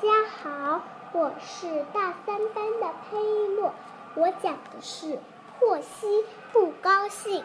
[0.00, 3.18] 大家好，我是大三班的佩
[3.56, 3.74] 洛，
[4.14, 5.18] 我讲的是
[5.58, 7.44] 霍希不高兴。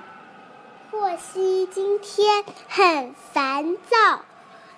[0.91, 4.21] 霍希今天很烦躁，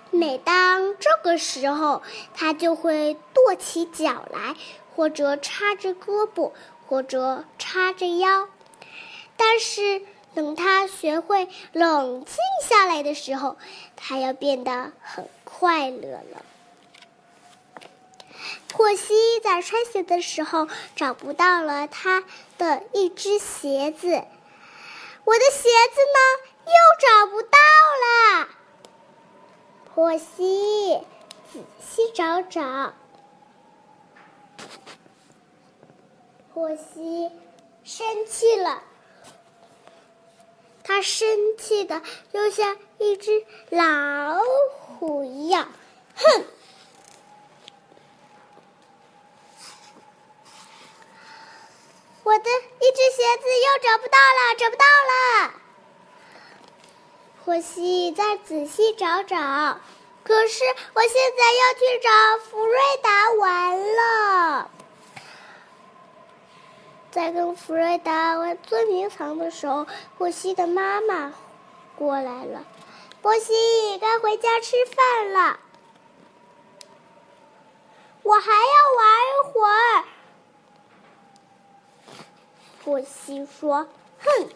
[0.10, 2.01] 每当这个时候，
[2.33, 4.55] 他就会跺起脚来，
[4.96, 6.53] 或者叉着胳膊，
[6.87, 8.47] 或者叉着腰。
[9.35, 10.01] 但是
[10.33, 13.57] 等他学会冷静下来的时候，
[13.97, 16.45] 他要变得很快乐了。
[18.67, 22.23] 珀西在穿鞋的时候找不到了他
[22.58, 24.08] 的一只鞋子，
[25.23, 26.20] 我的鞋子呢？
[26.66, 27.58] 又找不到
[28.03, 28.49] 了。
[29.94, 30.99] 珀西
[31.53, 32.94] 仔细找找，
[36.53, 37.31] 珀西
[37.83, 38.81] 生气了，
[40.83, 41.27] 他生
[41.58, 42.02] 气的
[42.33, 44.39] 就像一只老
[44.99, 45.70] 虎一样，
[46.16, 46.45] 哼！
[52.23, 52.50] 我的
[53.38, 55.53] 子又找不到了，找不到了。
[57.45, 59.80] 霍希再仔细找找，
[60.23, 62.09] 可是我现在要去找
[62.44, 64.72] 福瑞达玩了。
[67.11, 69.86] 在跟福瑞达玩捉迷藏的时候，
[70.17, 71.33] 霍希的妈妈
[71.95, 72.66] 过来了。
[73.22, 75.59] 霍希该回家吃饭了，
[78.22, 78.58] 我还要
[78.97, 80.03] 玩一会儿。
[82.86, 83.88] 霍西说
[84.22, 84.50] ：“哼，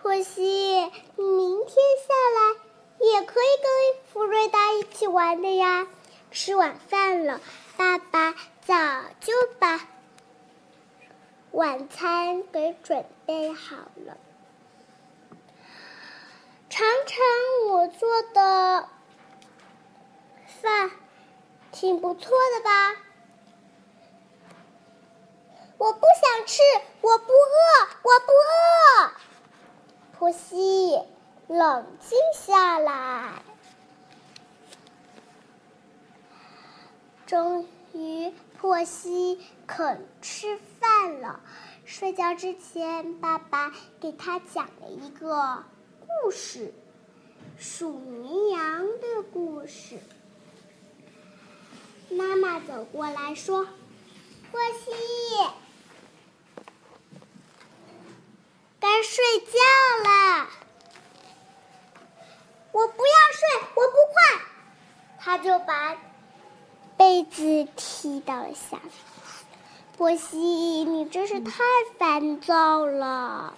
[0.00, 0.40] 霍西，
[1.16, 1.74] 你明天
[2.06, 2.60] 下来
[3.00, 5.88] 也可以跟福瑞达一起玩的呀。
[6.30, 7.40] 吃晚饭了，
[7.76, 8.74] 爸爸早
[9.20, 9.88] 就把
[11.50, 14.16] 晚餐给准备好了。
[16.70, 17.18] 尝尝
[17.68, 18.88] 我做的
[20.62, 20.92] 饭，
[21.72, 22.96] 挺不错的吧？”
[25.82, 26.62] 我不想吃，
[27.00, 29.10] 我不饿，我不饿。
[30.12, 30.96] 婆西，
[31.48, 33.42] 冷静下来。
[37.26, 41.40] 终于，婆西肯吃饭了。
[41.84, 45.64] 睡觉之前，爸爸给他讲了一个
[45.98, 46.72] 故事——
[47.58, 49.98] 数绵羊的故事。
[52.08, 53.66] 妈妈走过来说
[54.52, 54.92] ：“波西。”
[58.78, 59.58] 该睡觉
[60.08, 60.48] 了，
[62.72, 64.40] 我不要睡，我不困。
[65.18, 65.98] 他就把
[66.96, 68.90] 被子踢到了下面。
[69.98, 71.62] 波西，你真是太
[71.98, 73.52] 烦躁了。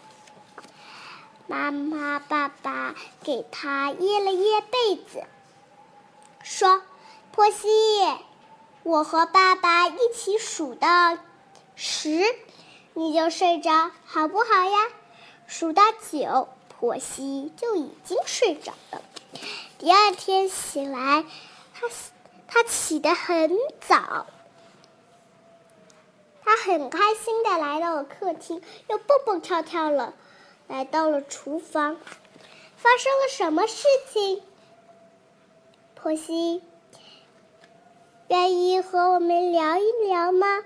[1.47, 5.23] 妈妈、爸爸给他掖了掖被子，
[6.43, 6.83] 说
[7.31, 7.69] ：“波西，
[8.83, 11.17] 我和爸爸一起数到
[11.77, 12.25] 十，
[12.95, 14.89] 你就睡着，好不好呀？”
[15.47, 19.03] 数到九，婆媳就已经睡着了。
[19.79, 21.25] 第二天醒来，
[21.75, 21.89] 他
[22.47, 23.51] 他起得很
[23.81, 24.27] 早，
[26.43, 30.15] 他很开心的来到了客厅，又蹦蹦跳跳了，
[30.69, 31.97] 来到了厨房。
[32.77, 34.43] 发生了什么事情？
[35.95, 36.63] 婆媳，
[38.29, 40.65] 愿意和我们聊一聊吗？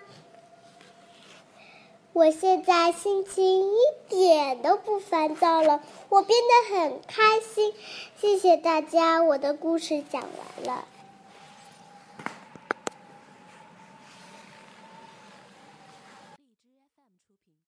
[2.12, 7.72] 我现在心情一点都不烦躁了，我变得很开心。
[8.20, 10.84] 谢谢大家，我的故事讲完了。